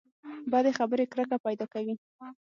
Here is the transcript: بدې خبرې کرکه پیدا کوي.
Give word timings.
بدې 0.51 0.71
خبرې 0.79 1.05
کرکه 1.11 1.37
پیدا 1.45 1.65
کوي. 1.73 1.95